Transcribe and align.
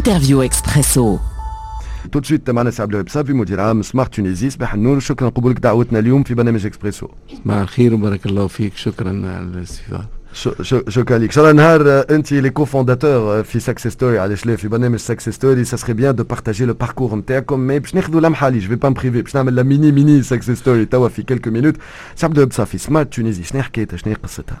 l'interview 0.00 0.42
expresso. 0.42 1.20
تو 2.12 2.18
دو 2.18 2.28
سويت 2.28 2.50
معنا 2.50 2.70
سي 2.70 2.82
عبد 2.82 2.90
الوهاب 2.90 3.08
صافي 3.08 3.32
مدير 3.32 3.60
عام 3.60 3.82
سمارت 3.82 4.14
تونيزي 4.14 4.50
صباح 4.50 4.74
النور 4.74 5.00
شكرا 5.00 5.28
قبولك 5.28 5.58
دعوتنا 5.58 5.98
اليوم 5.98 6.22
في 6.22 6.34
برنامج 6.34 6.66
اكسبريسو 6.66 7.08
صباح 7.44 7.56
الخير 7.56 7.94
وبارك 7.94 8.26
الله 8.26 8.46
فيك 8.46 8.76
شكرا 8.76 9.08
على 9.08 9.44
الاستضافه 9.44 10.06
شكرا 10.88 11.18
لك 11.18 11.32
شاء 11.32 11.50
الله 11.50 11.62
نهار 11.62 12.04
انت 12.10 12.32
لي 12.32 12.50
كوفونداتور 12.50 13.42
في 13.42 13.60
سكسس 13.60 13.86
ستوري 13.86 14.18
علاش 14.18 14.46
لا 14.46 14.56
في 14.56 14.68
برنامج 14.68 14.98
سكسس 14.98 15.28
ستوري 15.28 15.64
سا 15.64 15.76
سخي 15.76 15.92
بيان 15.92 16.14
دو 16.14 16.24
بارتاجي 16.24 16.64
لو 16.64 16.74
باركور 16.74 17.14
نتاعكم 17.14 17.60
مي 17.60 17.78
باش 17.78 17.94
ناخذوا 17.94 18.20
لمحه 18.20 18.48
لي 18.48 18.58
جو 18.58 18.68
في 18.68 18.74
با 18.74 18.88
مبريفي 18.88 19.22
باش 19.22 19.36
نعمل 19.36 19.54
لا 19.54 19.62
ميني 19.62 19.92
ميني 19.92 20.22
سكسس 20.22 20.50
ستوري 20.50 20.84
توا 20.84 21.08
في 21.08 21.22
كيلكو 21.22 21.50
مينوت 21.50 21.76
سي 22.16 22.26
عبد 22.26 22.34
الوهاب 22.34 22.52
صافي 22.52 22.78
سمارت 22.78 23.14
تونيزي 23.14 23.42
شنو 23.42 23.62
حكايتها 23.62 23.96
شنو 23.96 24.14
قصتها 24.22 24.60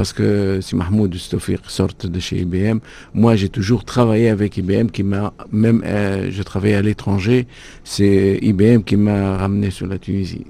parce 0.00 0.14
que 0.14 0.62
si 0.62 0.76
Mahmoud 0.76 1.14
Stoufir 1.16 1.60
sortent 1.68 2.06
de 2.06 2.20
chez 2.20 2.38
IBM, 2.38 2.78
moi 3.12 3.36
j'ai 3.36 3.50
toujours 3.50 3.84
travaillé 3.84 4.30
avec 4.30 4.56
IBM 4.56 4.86
qui 4.86 5.02
m'a 5.02 5.34
même 5.52 5.82
euh, 5.84 6.30
je 6.30 6.42
travaillais 6.42 6.76
à 6.76 6.80
l'étranger, 6.80 7.46
c'est 7.84 8.38
IBM 8.40 8.80
qui 8.80 8.96
m'a 8.96 9.36
ramené 9.36 9.70
sur 9.70 9.86
la 9.86 9.98
Tunisie. 9.98 10.46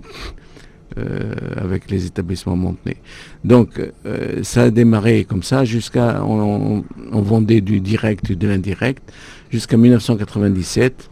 Euh, 0.99 1.35
avec 1.57 1.91
les 1.91 2.07
établissements 2.07 2.55
Montenay. 2.55 2.97
Donc 3.43 3.81
euh, 3.81 4.45
ça 4.45 4.63
a 4.63 4.71
démarré 4.71 5.25
comme 5.25 5.43
ça 5.43 5.65
jusqu'à 5.65 6.25
on, 6.25 6.85
vendait 7.13 7.61
du 7.61 7.81
direct 7.81 8.31
et 8.31 8.37
de 8.37 8.47
l'indirect 8.47 9.13
jusqu'à 9.51 9.77
1997. 9.77 11.11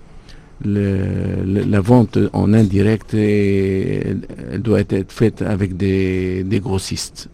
Le, 0.64 1.42
la 1.44 1.80
vente 1.80 2.18
en 2.32 2.54
indirect 2.54 3.16
doit 4.58 4.80
être 4.80 5.12
faite 5.12 5.42
avec 5.42 5.76
des 5.76 6.60
grossistes. 6.62 7.30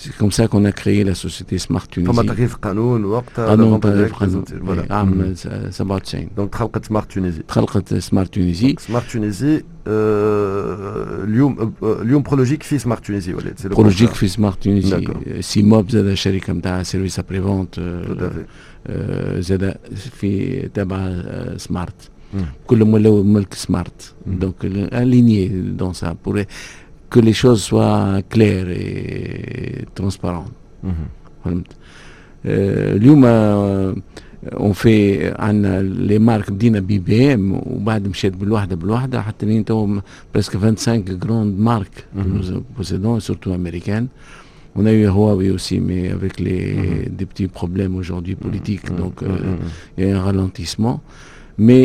C'est 0.00 0.14
comme 0.18 0.32
ça 0.32 0.48
qu'on 0.48 0.64
a 0.64 0.72
créé 0.72 1.04
la 1.04 1.14
société 1.14 1.58
Smart 1.58 1.86
Tunisie. 1.88 2.12
فما 2.12 2.22
تغيير 2.22 2.48
قانون 2.62 3.04
وقتها 3.04 3.46
قانون 3.46 3.80
تغيير 3.80 4.12
قانون 4.12 4.44
فوالا 4.44 4.94
عام 4.94 5.34
97 5.70 6.28
دونك 6.36 6.52
تخلقت 6.52 6.84
سمارت 6.84 7.12
تونيزي 7.12 7.42
تخلقت 7.48 7.94
سمارت 7.94 8.34
تونيزي 8.34 8.76
سمارت 8.78 9.12
تونيزي 9.12 9.62
اليوم 9.86 11.74
اليوم 11.82 12.22
برولوجيك 12.22 12.62
في 12.62 12.78
سمارت 12.78 13.06
تونيزي 13.06 13.34
ولات 13.34 13.66
برولوجيك 13.66 14.10
في 14.10 14.28
سمارت 14.28 14.62
تونيزي 14.62 15.08
سي 15.40 15.62
موب 15.62 15.90
زاد 15.90 16.14
شركه 16.14 16.52
نتاع 16.52 16.82
سيرفيس 16.82 17.18
ابري 17.18 17.42
فونت 17.42 17.80
زاد 19.38 19.76
في 19.94 20.62
تبع 20.74 21.22
سمارت 21.56 22.10
كلهم 22.66 22.94
ولاو 22.94 23.22
ملك 23.22 23.54
سمارت 23.54 24.14
دونك 24.26 24.54
الينيي 24.64 25.48
دون 25.48 25.92
سا 25.92 26.16
بور 26.24 26.44
que 27.10 27.20
les 27.20 27.32
choses 27.42 27.62
soient 27.62 28.22
claires 28.32 28.70
et 28.70 29.84
transparentes. 29.94 30.52
فهمت 31.44 31.66
اليوم 32.46 33.24
اون 34.44 34.72
في 34.72 35.26
عندنا 35.38 35.82
لي 35.82 36.18
مارك 36.18 36.50
بدينا 36.50 36.80
بي 36.80 36.98
بي 36.98 37.34
ام 37.34 37.52
وبعد 37.54 38.08
مشيت 38.08 38.36
بالوحده 38.36 38.76
بالوحده 38.76 39.22
حتى 39.22 39.46
لين 39.46 39.64
تو 39.64 39.98
بريسك 40.34 40.56
25 40.56 41.04
جراند 41.04 41.58
مارك 41.58 42.04
possédons 42.78 43.20
surtout 43.20 43.52
américaines 43.52 44.08
on 44.76 44.86
a 44.86 44.92
eu 44.92 45.06
Huawei 45.06 45.50
aussi 45.50 45.80
mais 45.80 46.10
avec 46.10 46.40
les 46.40 47.08
des 47.18 47.26
petits 47.26 47.48
problèmes 47.48 47.94
aujourd'hui 47.96 48.34
politiques 48.34 48.88
donc 49.00 49.14
il 49.96 50.04
y 50.04 50.10
a 50.10 50.18
un 50.18 50.22
ralentissement 50.22 51.00
mais 51.58 51.84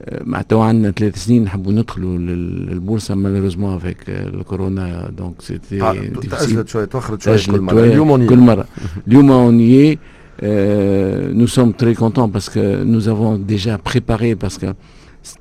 اليوم 0.00 0.28
معناتها 0.28 0.64
عندنا 0.64 0.90
ثلاث 0.90 1.24
سنين 1.24 1.44
نحبوا 1.44 1.72
ندخلوا 1.72 2.18
للبورصه 2.18 3.14
مالوريزمون 3.14 3.74
افيك 3.74 3.96
الكورونا 4.08 5.10
دونك 5.18 5.42
سيتي 5.42 5.78
تاجلت 6.30 6.68
شويه 6.68 6.84
تاخرت 6.84 7.22
شويه 7.22 7.56
كل 7.56 7.60
مره 7.60 7.84
اليوم 7.84 8.26
كل 8.26 8.38
مره 8.38 8.66
اليوم 9.08 9.30
اون 9.30 9.60
y 9.60 9.98
Euh, 10.42 11.32
nous 11.32 11.46
sommes 11.46 11.72
très 11.72 11.94
contents 11.94 12.28
parce 12.28 12.50
que 12.50 12.84
nous 12.84 13.08
avons 13.08 13.38
déjà 13.38 13.78
préparé 13.78 14.36
parce 14.36 14.58
que 14.58 14.66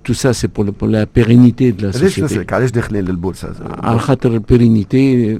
tout 0.03 0.13
ça 0.13 0.33
c'est 0.33 0.47
pour, 0.47 0.63
le, 0.63 0.71
pour 0.71 0.87
la 0.87 1.05
pérennité 1.05 1.71
de 1.73 1.87
la 1.87 1.91
société. 1.93 2.53
علاش 2.53 2.71
داخلين 2.71 3.05
للبورصه؟ 3.05 3.53
على 3.83 3.99
خاطر 3.99 4.33
البيرينيتي 4.33 5.39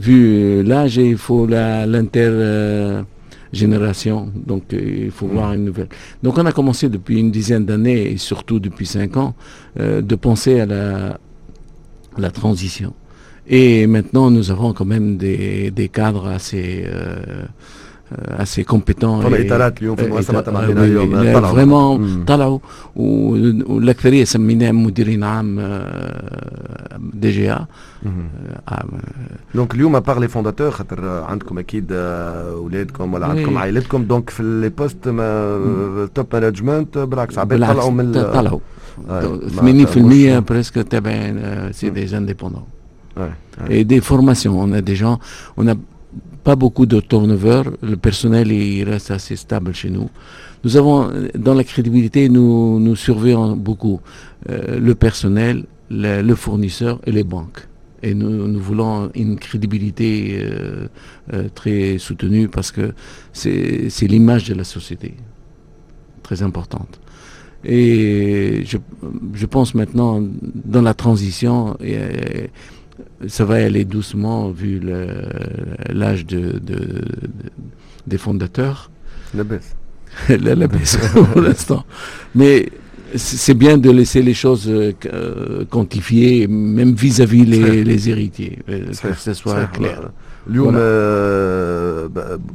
vu 0.00 0.62
l'âge 0.62 0.96
il 0.96 1.18
faut 1.18 1.46
la 1.46 1.86
l'inter 1.86 2.28
euh, 2.30 3.02
génération. 3.55 4.31
Donc 4.35 4.73
euh, 4.73 5.05
il 5.05 5.11
faut 5.11 5.27
voir 5.27 5.53
une 5.53 5.65
nouvelle. 5.65 5.89
Donc 6.23 6.37
on 6.37 6.45
a 6.45 6.51
commencé 6.51 6.89
depuis 6.89 7.19
une 7.19 7.31
dizaine 7.31 7.65
d'années 7.65 8.11
et 8.11 8.17
surtout 8.17 8.59
depuis 8.59 8.85
cinq 8.85 9.17
ans 9.17 9.33
euh, 9.79 10.01
de 10.01 10.15
penser 10.15 10.59
à 10.59 10.65
la, 12.17 12.31
transition. 12.31 12.93
Et 13.47 13.87
maintenant 13.87 14.31
nous 14.31 14.51
avons 14.51 14.73
quand 14.73 14.85
même 14.85 15.17
des, 15.17 15.71
des 15.71 15.89
cadres 15.89 16.27
assez 16.27 16.83
euh, 16.85 17.45
assez 18.38 18.64
compétents 18.64 19.20
vraiment 21.54 22.00
طلعوا 22.26 22.58
والاكثريه 22.96 24.24
سميناهم 24.24 24.84
مديرين 24.84 25.24
عام 25.24 25.60
دي 27.14 27.30
جي 27.30 27.52
ا 27.52 27.66
دونك 29.54 29.74
اليوم 29.74 30.00
بار 30.00 30.18
لي 30.18 30.28
فونداتور 30.28 30.70
خاطر 30.70 31.04
عندكم 31.04 31.58
اكيد 31.58 31.92
اولادكم 31.92 33.14
ولا 33.14 33.26
عندكم 33.26 33.58
عائلتكم 33.58 34.04
دونك 34.04 34.30
في 34.30 34.42
لي 34.42 34.68
بوست 34.68 35.04
توب 36.14 36.26
مانجمنت 36.32 36.98
بالعكس 36.98 37.38
عباد 37.38 37.58
طلعوا 37.58 37.90
من 37.90 38.12
طلعوا 38.12 38.60
80% 39.08 40.50
بريسك 40.50 40.74
تابعين 40.74 41.72
سي 41.72 41.90
دي 41.90 42.16
انديبوندون 42.16 42.64
et 43.68 43.84
des 43.84 44.00
formations 44.00 44.56
on 44.64 44.72
a 44.72 44.80
des 44.80 44.96
gens 45.02 45.16
on 45.56 45.66
a 45.68 45.74
pas 46.45 46.55
beaucoup 46.55 46.85
de 46.85 46.99
turnover. 47.01 47.63
Le 47.81 47.97
personnel 47.97 48.51
il 48.51 48.83
reste 48.83 49.09
assez 49.11 49.35
stable 49.35 49.73
chez 49.73 49.89
nous. 49.89 50.09
Nous 50.63 50.77
avons, 50.77 51.11
dans 51.35 51.55
la 51.55 51.63
crédibilité, 51.63 52.29
nous, 52.29 52.79
nous 52.79 52.95
surveillons 52.95 53.55
beaucoup 53.57 53.99
euh, 54.49 54.79
le 54.79 54.93
personnel, 54.95 55.65
le, 55.89 56.35
fournisseur 56.35 57.01
et 57.07 57.11
les 57.11 57.23
banques. 57.23 57.67
Et 58.03 58.13
nous, 58.13 58.59
voulons 58.59 59.09
une 59.15 59.37
crédibilité 59.37 60.37
euh, 60.39 60.87
euh, 61.33 61.49
très 61.53 61.97
soutenue 61.97 62.47
parce 62.47 62.71
que 62.71 62.93
c'est 63.33 64.07
l'image 64.13 64.47
de 64.47 64.53
la 64.53 64.63
société, 64.63 65.15
très 66.21 66.43
importante. 66.43 66.99
Et 67.63 68.63
je, 68.65 69.45
pense 69.47 69.73
maintenant, 69.73 70.23
dans 70.53 70.83
la 70.83 70.93
transition, 70.93 71.75
ça 73.27 73.45
va 73.45 73.55
aller 73.55 73.85
doucement 73.85 74.49
vu 74.49 74.81
l'âge 75.89 76.25
de, 76.25 76.39
de, 76.39 76.59
de, 76.59 77.01
des 78.07 78.17
fondateurs. 78.17 78.91
La 79.33 79.43
baisse. 79.43 79.75
la, 80.29 80.55
la, 80.55 80.67
baisse 80.67 80.97
pour 81.13 81.41
l'instant. 81.41 81.85
Mais 82.33 82.69
c'est 83.15 83.53
bien 83.53 83.77
de 83.77 83.89
laisser 83.91 84.21
les 84.21 84.33
choses 84.33 84.67
euh, 84.69 85.65
quantifiées, 85.69 86.47
même 86.47 86.93
vis-à-vis 86.93 87.43
-vis 87.43 87.49
les, 87.49 87.83
les, 87.83 88.09
héritiers, 88.09 88.59
que 88.67 89.13
ce 89.17 89.33
soit 89.33 89.65
clair. 89.67 90.11
اليوم 90.46 90.72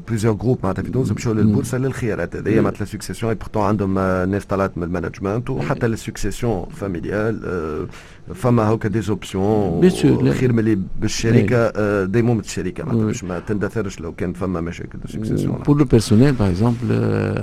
بليزيور 0.08 0.34
جروب 0.34 0.60
معناتها 0.64 0.84
في 0.84 0.92
تونس 0.92 1.12
مشاو 1.12 1.34
للبورصه 1.34 1.78
للخيارات 1.78 2.36
هذيا 2.36 2.62
معناتها 2.62 2.86
سكسيسيون 2.86 3.34
بورتون 3.34 3.64
عندهم 3.64 3.94
ناس 4.32 4.46
طلعت 4.46 4.78
من 4.78 4.84
المانجمنت 4.84 5.50
وحتى 5.50 5.86
السكسيسيون 5.86 6.66
فاميليال 6.66 7.88
فما 8.36 8.64
هكا 8.64 8.90
دي 8.90 9.02
زوبسيون 9.02 9.90
خير 10.32 10.54
ملي 10.54 10.80
بالشركه 11.02 12.04
ديمومة 12.06 12.40
الشركه 12.40 12.84
معناتها 12.84 13.06
باش 13.06 13.24
ما 13.24 13.40
تندثرش 13.40 14.00
لو 14.00 14.12
كان 14.12 14.34
فما 14.34 14.62
مشاكل 14.62 15.00
دو 15.00 15.08
سكسيسيون 15.08 15.64
Pour 15.64 15.76
le 15.76 15.86
personnel, 15.86 16.34
par 16.34 16.48
exemple, 16.48 16.92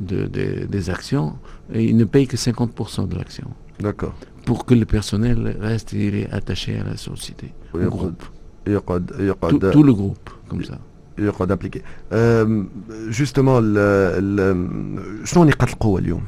de, 0.00 0.26
de, 0.26 0.66
des 0.66 0.90
actions 0.90 1.32
et 1.72 1.84
ils 1.84 1.96
ne 1.96 2.04
payent 2.04 2.26
que 2.26 2.36
50% 2.36 3.08
de 3.08 3.16
l'action. 3.16 3.48
D'accord. 3.80 4.14
Pour 4.46 4.64
que 4.66 4.74
le 4.74 4.84
personnel 4.84 5.56
reste 5.60 5.92
il 5.92 6.14
est 6.22 6.30
attaché 6.30 6.72
à 6.82 6.84
la 6.84 6.96
société, 6.96 7.46
au 7.74 7.78
groupe. 7.96 8.22
يقعد 8.67 9.11
يقعد 9.19 9.51
tout, 9.51 9.77
tout 9.77 9.83
le 9.83 9.93
groupe 9.93 10.29
comme 10.49 10.63
ça. 10.63 10.75
يقعد 11.17 11.51
ابليكي 11.51 11.81
جوستومون 12.91 13.75
شنو 15.25 15.43
نقاط 15.43 15.69
القوة 15.69 15.99
اليوم 15.99 16.23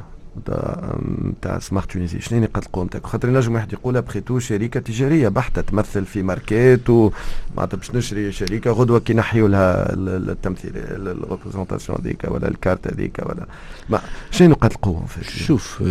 تاع 1.42 1.60
سمارت 1.60 1.92
تونيزي 1.92 2.20
شنو 2.20 2.40
نقاط 2.40 2.66
القوة 2.66 2.86
نتاعك؟ 2.86 3.06
خاطر 3.06 3.30
نجم 3.30 3.54
واحد 3.54 3.74
يقول 3.74 3.98
أبخي 3.98 4.22
تو 4.22 4.40
شركة 4.40 4.80
تجارية 4.80 5.28
بحتة 5.28 5.62
تمثل 5.62 6.06
في 6.06 6.24
ماركات 6.24 6.90
ومعناتها 6.90 7.78
باش 7.78 7.96
نشري 7.96 8.32
شركة 8.32 8.72
غدوة 8.72 9.00
كي 9.00 9.14
نحيوا 9.14 9.50
لها 9.50 9.94
التمثيل 9.96 10.72
الريبريزونتاسيون 10.76 11.98
هذيك 12.02 12.24
ولا 12.28 12.48
الكارت 12.48 12.94
هذيك 12.94 13.20
ولا. 13.20 13.46
ما 13.90 14.02
شنو 14.32 14.50
نقاط 14.50 14.72
القوة 14.72 15.06
شوف 15.22 15.84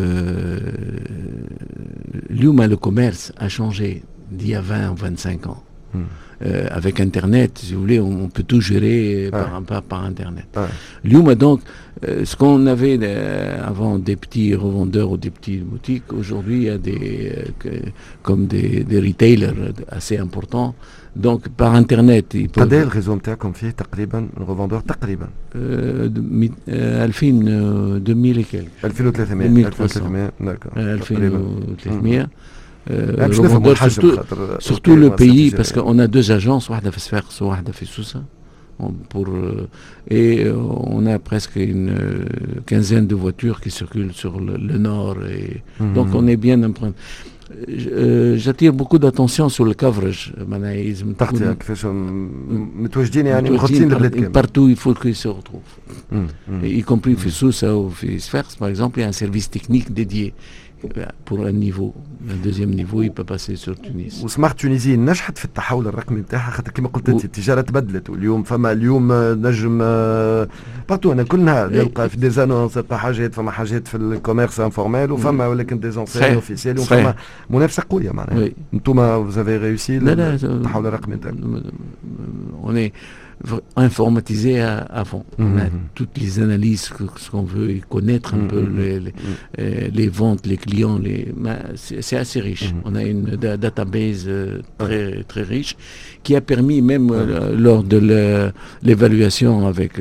اليوم 2.30 2.62
لو 2.62 2.76
كوميرس 2.76 3.32
ا 3.38 3.48
شونجي 3.48 4.02
a 4.30 4.34
20 4.34 4.90
ou 4.90 4.96
25 4.96 5.44
ans. 5.46 5.69
Hmm. 5.93 6.03
Euh, 6.43 6.67
avec 6.69 6.99
Internet, 6.99 7.59
si 7.59 7.73
vous 7.73 7.79
voulez, 7.81 7.99
on, 7.99 8.27
peut 8.27 8.43
tout 8.43 8.59
gérer 8.59 9.29
par, 9.31 9.61
par, 9.61 9.81
par, 9.83 10.03
Internet. 10.03 10.47
Ouais. 10.57 11.35
donc, 11.35 11.61
euh, 12.05 12.25
ce 12.25 12.35
qu'on 12.35 12.67
avait 12.67 12.99
euh, 13.01 13.65
avant 13.65 13.97
des 13.97 14.17
petits 14.17 14.53
revendeurs 14.53 15.11
ou 15.11 15.17
des 15.17 15.29
petites 15.29 15.63
boutiques, 15.63 16.11
aujourd'hui, 16.11 16.57
il 16.57 16.63
y 16.63 16.69
a 16.69 16.77
des, 16.77 17.31
comme 18.21 18.47
des, 18.47 18.83
des, 18.83 18.99
retailers 18.99 19.53
assez 19.87 20.17
importants. 20.17 20.75
Donc, 21.15 21.47
par 21.47 21.73
Internet, 21.73 22.33
ils 22.33 22.49
peuvent... 22.49 22.65
قد 22.65 22.73
ايه 22.73 22.83
الريزو 22.83 23.15
نتاعكم 23.15 23.51
فيه 23.51 23.69
تقريبا 23.69 24.27
revendeur 24.37 24.81
تقريبا 24.87 25.29
2000 25.55 27.99
2000 27.99 28.39
et 28.39 28.43
quelques 28.43 28.83
2300 28.83 29.35
2300 29.35 30.31
d'accord 30.41 30.71
2300 30.75 32.27
euh, 32.90 33.32
surtout, 33.32 34.16
surtout 34.58 34.96
le 34.96 35.10
pays, 35.10 35.50
parce 35.50 35.72
qu'on 35.72 35.98
a 35.98 36.06
deux 36.06 36.30
agences. 36.30 36.70
Pour, 39.10 39.26
euh, 39.28 39.68
et 40.08 40.44
euh, 40.44 40.56
on 40.56 41.04
a 41.04 41.18
presque 41.18 41.56
une 41.56 42.24
quinzaine 42.64 43.06
de 43.06 43.14
voitures 43.14 43.60
qui 43.60 43.70
circulent 43.70 44.14
sur 44.14 44.40
le, 44.40 44.56
le 44.56 44.78
nord. 44.78 45.18
Et, 45.26 45.62
mmh. 45.78 45.92
Donc 45.92 46.08
on 46.14 46.26
est 46.26 46.38
bien 46.38 46.62
emprunté. 46.62 46.96
j'attire 47.68 48.72
beaucoup 48.72 48.98
d'attention 48.98 49.50
sur 49.50 49.64
le 49.64 49.74
coverage 49.74 50.32
partout 54.32 54.68
il 54.68 54.76
faut 54.76 54.94
qu'ils 54.94 55.16
se 55.16 55.26
retrouvent 55.26 55.60
y 56.62 56.82
compris 56.82 57.16
Fessoussa 57.16 57.76
ou 57.76 57.90
Fessfers 57.90 58.56
par 58.56 58.68
exemple 58.68 59.00
il 59.00 59.02
y 59.02 59.04
a 59.04 59.08
un 59.08 59.12
service 59.12 59.50
technique 59.50 59.92
dédié 59.92 60.32
pour 61.26 61.38
un 61.46 61.52
niveau 61.52 61.94
un 62.34 62.38
deuxième 62.46 62.72
niveau 62.80 63.02
il 63.02 63.12
peut 63.12 63.24
passer 63.24 63.56
sur 63.56 63.74
Tunis 63.80 64.24
وسمعت 64.24 64.60
تونيزي 64.60 64.96
نجحت 64.96 65.38
في 65.38 65.44
التحول 65.44 65.86
الرقمي 65.86 66.20
نتاعها 66.20 66.50
خاطر 66.50 66.70
كما 66.72 66.88
قلت 66.88 67.08
انت 67.08 67.24
التجاره 67.24 67.60
تبدلت 67.60 68.10
واليوم 68.10 68.42
فما 68.42 68.72
اليوم 68.72 69.12
نجم 69.12 69.78
بارتو 70.88 71.12
أنا 71.12 71.22
كل 71.22 71.40
نهار 71.40 71.70
نلقى 71.70 72.08
في 72.08 72.16
دي 72.16 72.30
زانونس 72.30 72.78
حاجات 72.90 73.34
فما 73.34 73.50
حاجات 73.50 73.88
في 73.88 73.96
الكوميرس 73.96 74.60
انفورميل 74.60 75.12
وفما 75.12 75.46
ولكن 75.46 75.80
دي 75.80 75.90
زونسين 75.90 76.22
اوفيسيال 76.34 76.78
وفما 76.78 77.14
منافسه 77.50 77.82
قويه 77.90 78.10
معناها 78.10 78.48
أنتم 78.74 78.94
فوزافي 78.94 79.56
ريوسي 79.56 79.96
التحول 79.96 80.86
الرقمي 80.86 81.14
نتاعكم 81.14 81.62
informatisé 83.76 84.60
à, 84.60 85.04
fond. 85.04 85.24
On 85.38 85.56
a 85.56 85.64
mhm. 85.64 85.70
toutes 85.94 86.18
les 86.18 86.40
analyses, 86.40 86.92
ce 87.16 87.30
qu'on 87.30 87.42
veut, 87.42 87.70
et 87.70 87.82
connaître 87.88 88.34
un 88.34 88.46
peu 88.46 88.60
mhm. 88.60 88.78
les, 88.78 89.00
les, 89.00 89.14
euh, 89.58 89.88
les, 89.92 90.08
ventes, 90.08 90.46
les 90.46 90.58
clients. 90.58 90.98
Les, 90.98 91.32
c'est 91.74 92.16
assez 92.16 92.40
riche. 92.40 92.72
Mhm. 92.72 92.80
On 92.84 92.94
a 92.94 93.02
une 93.02 93.24
database 93.36 94.26
euh, 94.28 94.60
très, 94.78 95.24
très 95.24 95.42
riche 95.42 95.76
qui 96.22 96.36
a 96.36 96.42
permis 96.42 96.82
même 96.82 97.10
euh, 97.10 97.56
lors 97.56 97.82
de 97.82 98.52
l'évaluation 98.82 99.66
avec 99.66 99.98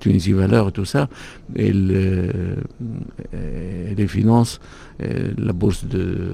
Tunisie 0.00 0.32
Valeur 0.32 0.68
et 0.68 0.72
tout 0.72 0.86
ça, 0.86 1.08
et 1.54 1.72
les 1.72 2.32
finances, 4.06 4.60
la 5.00 5.52
bourse 5.52 5.84
de, 5.84 6.32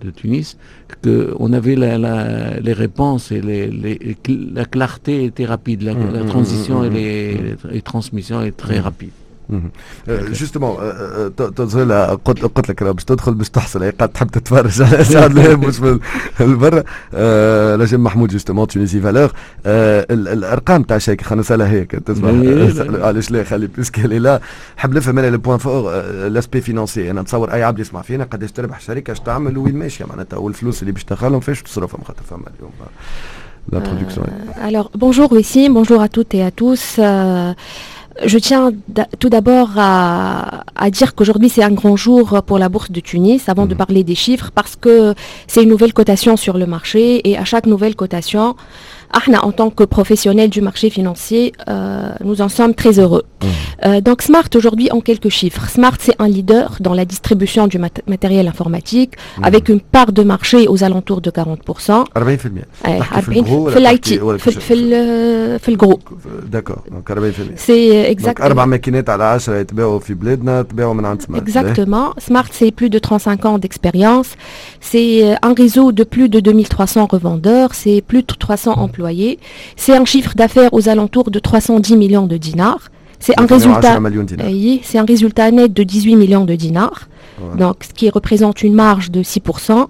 de 0.00 0.10
Tunis, 0.10 0.56
qu'on 1.02 1.52
avait 1.52 1.76
la, 1.76 1.98
la, 1.98 2.58
les 2.60 2.72
réponses 2.72 3.30
et 3.30 3.40
les, 3.40 3.68
les, 3.68 4.16
la 4.54 4.64
clarté 4.64 5.24
était 5.24 5.46
rapide, 5.49 5.83
la, 5.83 5.93
mmh, 5.93 6.13
la 6.13 6.23
transition 6.23 6.81
mmh, 6.81 6.85
et 6.85 6.89
les, 6.89 7.33
les, 7.35 7.55
les, 7.71 7.81
transmissions 7.81 8.41
est 8.41 8.57
très 8.57 8.79
rapide. 8.79 9.11
جوستومون 10.07 10.77
تظل 11.35 11.91
قلت 12.25 12.45
قلت 12.45 12.69
لك 12.69 12.83
باش 12.83 13.03
تدخل 13.03 13.33
باش 13.33 13.49
تحصل 13.49 13.83
هي 13.83 13.89
قاعد 13.89 14.09
تحب 14.09 14.27
تتفرج 14.27 14.81
على 14.81 15.03
سعد 15.03 15.39
مش 15.39 15.79
من 15.81 15.99
برا 16.39 16.83
نجم 17.77 18.03
محمود 18.03 18.29
جوستومون 18.29 18.67
تونيزي 18.67 19.01
فالور 19.01 19.31
الارقام 19.65 20.83
تاع 20.83 20.95
الشركه 20.95 21.23
خلينا 21.23 21.41
نسالها 21.41 21.67
هيك 21.67 21.91
تسمع 21.91 22.29
علاش 23.05 23.31
لا 23.31 23.43
خلي 23.43 23.67
بيسكالي 23.67 24.19
لا 24.19 24.41
حب 24.77 24.93
نفهم 24.93 25.19
انا 25.19 25.27
لو 25.29 25.37
بوان 25.37 25.57
فور 25.57 25.91
لاسبي 26.27 26.61
فينونسي 26.61 27.11
انا 27.11 27.21
نتصور 27.21 27.53
اي 27.53 27.63
عبد 27.63 27.79
يسمع 27.79 28.01
فينا 28.01 28.23
قداش 28.23 28.51
تربح 28.51 28.79
شركه 28.79 29.11
اش 29.11 29.19
تعمل 29.19 29.57
وين 29.57 29.75
ماشيه 29.75 30.05
معناتها 30.05 30.37
والفلوس 30.37 30.81
اللي 30.81 30.91
باش 30.91 31.03
تدخلهم 31.03 31.39
فاش 31.39 31.63
تصرفهم 31.63 32.03
خاطر 32.03 32.23
فما 32.29 32.43
اليوم 32.57 32.71
l'introduction. 33.70 34.22
Euh, 34.22 34.66
alors, 34.66 34.90
bonjour 34.96 35.36
ici, 35.38 35.68
bonjour 35.68 36.00
à 36.00 36.08
toutes 36.08 36.34
et 36.34 36.42
à 36.42 36.50
tous. 36.50 36.96
Euh, 36.98 37.52
Je 38.26 38.38
tiens 38.38 38.72
tout 39.18 39.30
d'abord 39.30 39.70
à, 39.76 40.64
dire 40.90 41.14
qu'aujourd'hui 41.14 41.48
c'est 41.48 41.62
un 41.62 41.70
grand 41.70 41.96
jour 41.96 42.42
pour 42.42 42.58
la 42.58 42.68
bourse 42.68 42.90
de 42.90 43.00
Tunis, 43.00 43.48
avant 43.48 43.66
de 43.66 43.72
mhm. 43.72 43.78
parler 43.78 44.04
des 44.04 44.14
chiffres, 44.14 44.50
parce 44.54 44.76
que 44.76 45.14
c'est 45.46 45.62
une 45.62 45.70
nouvelle 45.70 45.94
cotation 45.94 46.36
sur 46.36 46.58
le 46.58 46.66
marché 46.66 47.26
et 47.28 47.38
à 47.38 47.44
chaque 47.44 47.66
nouvelle 47.66 47.94
cotation, 47.94 48.56
en 49.47 49.51
tant 49.51 49.69
que 49.69 49.83
professionnels 49.83 50.49
du 50.49 50.61
marché 50.61 50.89
financier, 50.89 51.53
euh, 51.67 52.09
nous 52.23 52.41
en 52.41 52.49
sommes 52.49 52.73
très 52.73 52.99
heureux. 52.99 53.23
Mmh. 53.25 53.47
Euh, 53.85 54.01
donc 54.01 54.21
Smart 54.21 54.49
aujourd'hui 54.55 54.89
en 54.91 55.01
quelques 55.01 55.29
chiffres. 55.29 55.69
Smart 55.69 55.97
c'est 55.99 56.15
un 56.19 56.27
leader 56.27 56.77
dans 56.79 56.93
la 56.93 57.05
distribution 57.05 57.67
du 57.67 57.77
mat 57.77 58.01
matériel 58.07 58.47
informatique 58.47 59.13
mmh. 59.15 59.43
avec 59.43 59.69
une 59.69 59.81
part 59.81 60.11
de 60.11 60.23
marché 60.23 60.67
aux 60.67 60.83
alentours 60.83 61.21
de 61.21 61.31
40%. 61.31 62.05
40% 62.15 62.65
في 63.69 63.77
الاي 63.77 63.99
في 65.59 65.69
الجروب 65.69 66.01
داكور 66.51 66.77
دونك 66.91 67.11
40% 67.11 67.57
سي 67.57 68.11
اكزاكت 68.11 68.41
اربع 68.41 68.65
ماكينات 68.65 69.09
على 69.09 69.23
10 69.23 69.55
يتباعوا 69.59 69.99
في 69.99 70.13
بلادنا 70.13 70.61
تباعوا 70.61 70.93
من 70.93 71.05
عند 71.05 71.21
سمارت 71.21 71.45
Exactement. 71.49 72.13
Smart 72.27 72.49
c'est 72.51 72.71
plus 72.71 72.89
de 72.89 72.99
35 72.99 73.45
ans 73.45 73.57
d'expérience. 73.57 74.29
C'est 74.81 75.35
un 75.41 75.53
réseau 75.53 75.91
de 75.91 76.03
plus 76.03 76.29
de 76.29 76.39
2300 76.39 77.07
revendeurs, 77.11 77.73
c'est 77.73 78.01
plus 78.01 78.23
de 78.23 78.33
300 78.33 78.73
emplois 78.77 78.98
c'est 79.76 79.96
un 79.96 80.04
chiffre 80.04 80.32
d'affaires 80.34 80.72
aux 80.72 80.88
alentours 80.88 81.30
de 81.30 81.38
310 81.38 81.96
millions 81.96 82.26
de 82.26 82.36
dinars. 82.36 82.90
C'est 83.18 83.38
un 83.38 83.44
résultat, 83.46 83.98
c'est 84.82 84.98
un 84.98 85.04
résultat 85.04 85.50
net 85.50 85.72
de 85.72 85.82
18 85.82 86.16
millions 86.16 86.44
de 86.44 86.54
dinars. 86.54 87.08
Donc, 87.56 87.84
ce 87.88 87.94
qui 87.94 88.10
représente 88.10 88.62
une 88.62 88.74
marge 88.74 89.10
de 89.10 89.22
6%. 89.22 89.86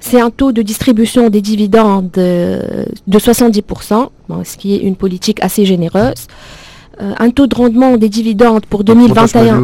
C'est 0.00 0.20
un 0.20 0.30
taux 0.30 0.52
de 0.52 0.62
distribution 0.62 1.28
des 1.28 1.40
dividendes 1.40 2.10
de, 2.10 2.84
70%, 3.08 4.08
ce 4.44 4.56
qui 4.56 4.74
est 4.74 4.78
une 4.78 4.96
politique 4.96 5.42
assez 5.42 5.64
généreuse. 5.64 6.26
Euh, 7.00 7.12
un 7.20 7.30
taux 7.30 7.46
de 7.46 7.54
rendement 7.54 7.96
des 7.96 8.08
dividendes 8.08 8.66
pour 8.66 8.82
2021 8.82 9.54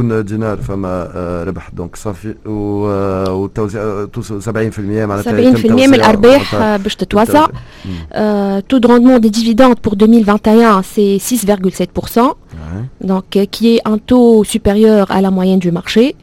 euh, 8.15 8.61
taux 8.69 8.79
de 8.79 8.87
rendement 8.87 9.19
des 9.19 9.31
dividendes 9.31 9.81
pour 9.81 9.97
2021 9.97 10.83
c'est 10.85 11.17
6,7% 11.17 12.35
donc 13.01 13.37
euh, 13.37 13.47
qui 13.51 13.75
est 13.75 13.81
un 13.85 13.99
taux 13.99 14.45
supérieur 14.45 15.11
à 15.11 15.21
la 15.21 15.33
moyenne 15.33 15.59
du 15.59 15.73
marché. 15.73 16.15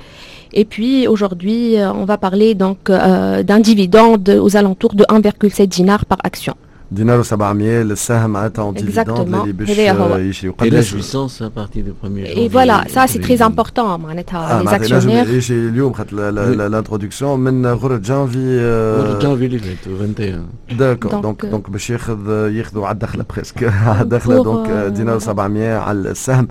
Et 0.53 0.63
puis 0.63 1.07
aujourd'hui 1.07 1.75
on 1.93 2.05
va 2.05 2.17
parler 2.17 2.55
donc 2.55 2.89
d'un 2.89 3.59
dividende 3.59 4.29
aux 4.29 4.55
alentours 4.55 4.93
de 4.93 5.03
1,7 5.05 5.65
dinar 5.67 6.05
par 6.05 6.19
action. 6.23 6.55
دينار 6.91 7.23
و700 7.23 7.33
للسهم 7.61 8.29
معناتها 8.29 8.63
اون 8.63 8.73
ديفيدوند 8.73 9.35
اللي 9.35 9.51
باش 9.51 9.69
يشريو 9.69 10.53
قداش 10.59 10.95
ليسونس 10.95 11.43
partir 11.43 11.83
du 11.87 11.91
1er 12.03 12.25
janvier. 12.25 12.45
Et 12.45 12.47
voilà, 12.47 12.83
ça 12.93 13.07
c'est 13.07 13.21
très 13.27 13.41
important 13.41 13.97
معناتها 13.99 14.63
les 14.63 14.67
actionnaires. 14.67 15.29
يجي 15.29 15.53
اليوم 15.53 15.93
خاطر 15.93 16.29
الانتروداكسيون 16.29 17.39
من 17.39 17.67
غرة 17.67 17.97
جانفي 17.97 18.59
غرة 18.99 19.19
جانفي 19.19 19.45
اللي 19.45 19.59
فات 19.59 19.87
21 19.87 20.47
داكور 20.71 21.21
دونك 21.21 21.45
دونك 21.45 21.69
باش 21.69 21.89
ياخذ 21.89 22.29
ياخذوا 22.29 22.85
على 22.87 22.93
الدخله 22.93 23.25
بريسك 23.29 23.63
على 23.63 24.01
الدخله 24.01 24.43
دونك 24.43 24.69
دينار 24.69 25.19
و700 25.19 25.29
على 25.87 26.11
السهم 26.11 26.47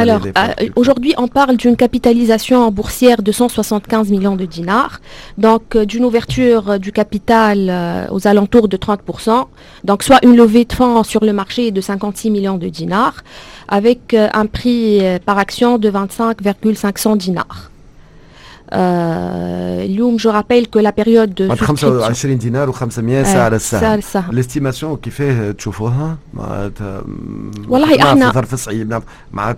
Alors, 0.00 0.20
euh, 0.26 0.68
aujourd'hui, 0.76 1.14
on 1.16 1.28
parle 1.28 1.56
d'une 1.56 1.76
capitalisation 1.76 2.70
boursière 2.70 3.22
de 3.22 3.30
175 3.30 4.10
millions 4.10 4.36
de 4.36 4.46
dinars, 4.46 5.00
donc 5.38 5.76
euh, 5.76 5.84
d'une 5.86 6.04
ouverture 6.04 6.78
du 6.78 6.92
capital 6.92 7.68
euh, 7.70 8.06
aux 8.10 8.26
alentours 8.26 8.68
de 8.68 8.76
30%, 8.76 9.46
donc 9.84 10.02
soit 10.02 10.18
une 10.24 10.36
levée 10.36 10.64
de 10.64 10.72
fonds 10.72 11.04
sur 11.04 11.24
le 11.24 11.32
marché 11.32 11.70
de 11.70 11.80
56 11.80 12.30
millions 12.30 12.58
de 12.58 12.68
dinars, 12.68 13.22
avec 13.68 14.14
un 14.14 14.46
prix 14.46 15.00
par 15.24 15.38
action 15.38 15.78
de 15.78 15.88
25,500 15.88 17.16
dinars. 17.16 17.70
je 18.71 20.27
rappelle 20.27 20.67
que 20.67 20.79
la 20.79 20.91
période 20.91 21.33
de 21.33 21.47
l'estimation 24.31 24.95
qui 24.95 25.11
fait 25.11 25.53
تشوفوها 25.53 26.17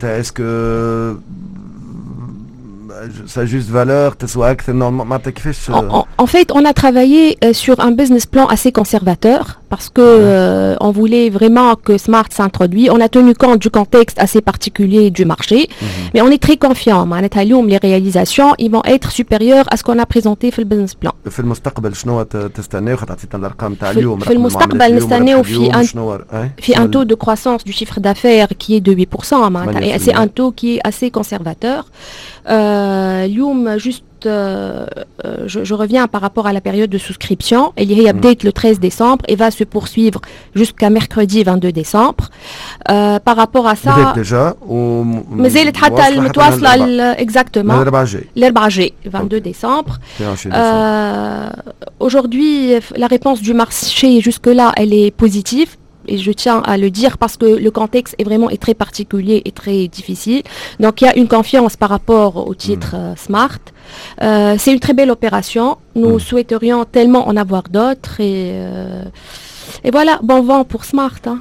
est-ce 0.04 0.32
que 0.32 1.18
sa 3.28 3.46
juste 3.46 3.70
valeur 3.70 4.16
en 6.18 6.26
fait 6.28 6.52
on 6.54 6.66
a 6.66 6.74
travaillé 6.74 7.38
sur 7.54 7.80
un 7.80 7.92
business 7.92 8.26
plan 8.26 8.46
assez 8.48 8.72
conservateur 8.72 9.59
parce 9.70 9.90
que 9.90 10.02
euh, 10.02 10.76
on 10.88 10.92
voulait 11.00 11.30
vraiment 11.30 11.76
que 11.76 11.94
Smart 11.98 12.30
s'introduise. 12.38 12.90
On 12.96 13.02
a 13.08 13.10
tenu 13.10 13.34
compte 13.44 13.60
du 13.66 13.70
contexte 13.70 14.18
assez 14.26 14.42
particulier 14.42 15.04
du 15.12 15.26
marché, 15.34 15.60
mhm. 15.70 15.88
mais 16.14 16.22
on 16.22 16.30
est 16.36 16.42
très 16.48 16.58
confiant. 16.58 17.02
Les 17.74 17.78
réalisations, 17.78 18.52
ils 18.64 18.72
vont 18.76 18.86
être 18.96 19.10
supérieures 19.12 19.68
à 19.72 19.78
ce 19.78 19.84
qu'on 19.86 20.00
a 20.00 20.06
présenté 20.06 20.46
dans 20.52 20.58
le 20.58 20.64
business 20.66 20.96
plan. 20.96 21.14
في 21.30 21.40
المستقبل 21.40 21.96
شنو 21.96 22.24
تستناو 22.24 22.98
خاطر 22.98 23.12
عطيتنا 23.12 23.40
الارقام 23.40 23.74
تاع 23.74 23.92
اليوم 23.92 24.20
في 24.20 24.34
المستقبل 24.34 24.96
نستناو 24.96 25.44
في 25.44 25.72
un, 25.72 26.62
في 26.62 26.74
un 26.74 26.88
taux 26.88 27.06
de 27.06 27.16
croissance 27.16 27.64
du 27.66 27.72
chiffre 27.72 28.00
d'affaires 28.00 28.48
qui 28.60 28.76
est 28.76 28.82
de 28.82 28.94
8%. 28.94 30.00
C'est 30.00 30.14
un 30.14 30.28
taux 30.28 30.52
qui 30.52 30.76
est 30.76 30.88
assez 30.88 31.12
conservateur. 31.12 31.86
Euh, 32.48 33.26
اليوم 33.26 33.78
juste 33.78 34.04
euh, 34.27 34.87
euh, 35.25 35.45
je, 35.47 35.75
reviens 35.75 36.07
par 36.09 36.21
rapport 36.21 36.47
à 36.47 36.53
la 36.53 36.61
période 36.61 36.91
de 36.91 36.99
souscription. 36.99 37.73
Elle 37.77 37.91
y 37.93 38.09
update 38.09 38.43
le 38.45 38.53
13 38.53 38.81
décembre 38.81 39.25
et 39.29 39.37
va 39.37 39.51
se 39.51 39.65
poursuivre 39.65 40.21
jusqu'à 40.55 40.91
mercredi 40.91 41.43
22 41.43 41.73
décembre. 41.73 42.31
Euh, 42.91 43.19
par 43.19 43.37
rapport 43.37 43.67
à 43.67 43.77
ça, 43.77 44.13
déjà 44.15 44.57
mais 45.31 45.51
exactement. 47.19 47.75
L'herbe 48.37 48.59
22 49.05 49.41
décembre. 49.41 49.99
Aujourd'hui, 51.99 52.75
la 52.97 53.07
réponse 53.07 53.41
du 53.41 53.55
marché 53.55 54.21
jusque 54.21 54.47
là, 54.47 54.73
elle 54.77 54.95
est 54.95 55.11
positive 55.11 55.77
et 56.11 56.19
je 56.19 56.33
tiens 56.33 56.61
à 56.67 56.77
le 56.77 56.91
dire 56.91 57.17
parce 57.17 57.37
que 57.37 57.47
le 57.47 57.71
contexte 57.71 58.15
est 58.19 58.25
vraiment 58.25 58.51
est 58.51 58.61
très 58.61 58.75
particulier 58.75 59.41
et 59.45 59.53
très 59.53 59.89
difficile. 59.89 60.43
Donc 60.81 61.01
il 61.01 61.05
y 61.05 61.09
a 61.09 61.17
une 61.17 61.29
confiance 61.29 61.77
par 61.77 61.89
rapport 61.89 62.49
au 62.49 62.55
titre 62.55 62.97
mm. 62.97 63.01
euh, 63.01 63.17
Smart. 63.17 63.59
Euh, 64.23 64.57
c'est 64.59 64.73
une 64.73 64.81
très 64.81 64.93
belle 64.93 65.11
opération. 65.11 65.79
Nous 65.95 66.17
mm. 66.17 66.21
souhaiterions 66.21 66.85
tellement 66.85 67.29
en 67.29 67.37
avoir 67.37 67.65
d'autres 67.77 68.21
et, 68.21 68.51
euh, 68.53 69.05
et 69.85 69.91
voilà, 69.91 70.19
bon 70.23 70.43
vent 70.43 70.65
pour 70.65 70.85
Smart. 70.85 71.21
Hein. 71.27 71.41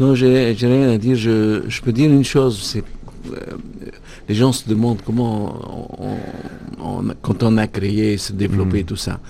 non, 0.00 0.14
j'ai 0.14 0.54
rien 0.54 0.90
à 0.90 0.98
dire. 0.98 1.14
Je, 1.16 1.82
peux 1.82 1.92
dire 1.92 2.10
une 2.10 2.24
chose, 2.24 2.58
c'est 2.62 2.82
euh, 3.32 3.36
les 4.28 4.34
gens 4.34 4.50
se 4.50 4.66
demandent 4.66 5.02
comment, 5.04 5.60
quand 7.20 7.42
on 7.42 7.58
a 7.58 7.66
créé, 7.66 8.16
se 8.16 8.32
développer, 8.32 8.82
mm. 8.82 8.86
tout 8.86 8.96
ça. 8.96 9.20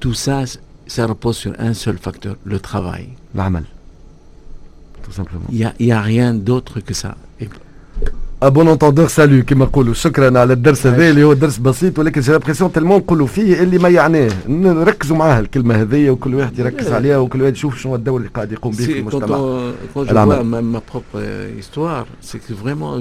Tout 0.00 0.12
ça, 0.12 0.44
ça 0.86 1.06
repose 1.06 1.36
sur 1.36 1.54
un 1.58 1.72
seul 1.72 1.96
facteur, 1.96 2.36
le 2.44 2.60
travail. 2.60 3.08
L'amal. 3.34 3.64
Tout 5.02 5.12
simplement. 5.12 5.46
Il 5.50 5.72
n'y 5.80 5.92
a, 5.92 5.98
a, 5.98 6.02
rien 6.02 6.34
d'autre 6.34 6.80
que 6.80 6.92
ça. 6.92 7.16
ابون 8.42 8.68
انتوندور 8.68 9.08
سالو 9.08 9.42
كيما 9.44 9.64
نقولوا 9.64 9.94
شكرا 9.94 10.38
على 10.38 10.52
الدرس 10.52 10.86
هذا 10.86 11.10
اللي 11.10 11.24
هو 11.24 11.32
درس 11.32 11.58
بسيط 11.58 11.98
ولكن 11.98 12.20
جي 12.20 12.32
لابريسيون 12.32 12.72
تلمون 12.72 12.98
نقولوا 12.98 13.26
فيه 13.26 13.62
اللي 13.62 13.78
ما 13.78 13.88
يعناه 13.88 14.30
نركزوا 14.48 15.16
معاه 15.16 15.40
الكلمة 15.40 15.74
هذه 15.82 16.10
وكل 16.10 16.34
واحد 16.34 16.58
يركز 16.58 16.92
عليها 16.92 17.18
وكل 17.18 17.42
واحد 17.42 17.52
يشوف 17.52 17.78
شنو 17.78 17.94
الدور 17.94 18.16
اللي 18.20 18.28
قاعد 18.28 18.52
يقوم 18.52 18.72
به 18.72 18.84
في 18.84 18.98
المجتمع 18.98 19.72
ma, 20.44 20.62
ma 20.62 20.80
propre 20.80 21.18
histoire 21.58 22.06
c'est 22.20 22.38
que 22.46 22.52
vraiment 22.64 22.94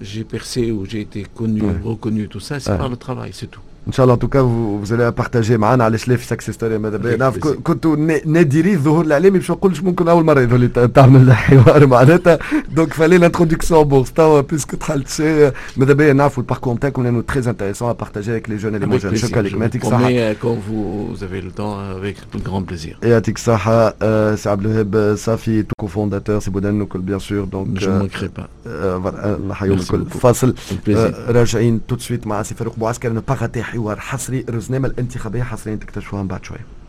j'ai 0.00 0.24
percé 0.24 0.62
ou 0.72 0.86
j'ai 0.90 1.00
été 1.06 1.26
connu 1.38 1.62
reconnu 1.84 2.28
tout 2.28 2.40
ça 2.48 2.54
c'est 2.60 2.78
par 2.78 2.88
le 2.88 2.96
travail 2.96 3.30
c'est 3.32 3.50
tout. 3.54 3.66
ان 3.87 3.93
شاء 3.93 4.03
الله 4.03 4.15
توكا 4.15 4.41
vous 4.83 4.87
allez 4.91 5.23
partager 5.23 5.51
معنا 5.51 5.83
على 5.83 5.97
شلاف 5.97 6.23
سكسس 6.23 6.49
ستوري 6.49 6.77
ماذا 6.77 6.97
بيا 6.97 7.17
نعرف 7.17 7.37
كنتوا 7.37 7.95
نادري 8.25 8.73
الظهور 8.73 9.05
الاعلامي 9.05 9.37
باش 9.39 9.49
ما 9.49 9.55
نقولش 9.55 9.81
ممكن 9.81 10.07
اول 10.07 10.25
مره 10.25 10.41
يظهر 10.41 10.57
لي 10.57 10.67
تعمل 10.67 11.33
حوار 11.33 11.87
معناتها 11.87 12.39
دونك 12.71 12.93
فالي 12.93 13.17
لانترودكسيون 13.17 13.83
بورس 13.83 14.13
توا 14.13 14.41
بيسك 14.41 14.75
دخلت 14.75 15.09
شيء 15.09 15.51
ماذا 15.77 15.93
بيا 15.93 16.13
نعرفوا 16.13 16.43
الباركور 16.43 16.73
نتاعكم 16.73 17.03
لانه 17.03 17.21
تري 17.21 17.49
انتريسون 17.49 17.89
ا 17.89 17.91
بارتاجي 17.91 18.31
افيك 18.31 18.49
لي 18.49 18.57
جون 18.57 18.73
اي 18.73 18.79
لي 18.79 18.97
جون 18.97 19.15
شكرا 19.15 19.41
لك 19.41 19.53
يعطيك 19.53 19.83
الصحه 19.83 20.33
quand 20.33 20.57
vous 20.67 21.23
avez 21.23 21.41
le 21.41 21.51
temps 21.51 21.77
avec 21.97 22.15
grand 22.47 22.63
plaisir 22.71 23.05
يعطيك 23.05 23.35
الصحه 23.35 23.89
سي 24.35 24.49
عبد 24.49 24.65
الوهاب 24.65 25.15
صافي 25.15 25.63
تو 25.63 25.73
كوفونداتور 25.79 26.39
سي 26.39 26.51
بودان 26.51 26.81
الكل 26.81 26.99
بيان 26.99 27.19
سور 27.19 27.43
دونك 27.43 27.79
جو 27.79 27.91
مانكري 27.91 28.27
با 28.27 28.47
الله 28.65 29.51
يحييهم 29.51 29.77
الكل 29.77 30.05
فاصل 30.05 30.55
راجعين 31.27 31.81
تو 31.87 31.97
سويت 31.97 32.27
مع 32.27 32.43
سي 32.43 32.55
فاروق 32.55 32.75
بوعسكر 32.75 33.09
نو 33.09 33.21
با 33.27 33.35
حوار 33.72 34.00
حصري 34.00 34.44
الرزنامة 34.48 34.88
الانتخابية 34.88 35.42
حصريا 35.42 35.76
تكتشفوها 35.76 36.22
من 36.22 36.28
بعد 36.28 36.44
شوية. 36.44 36.81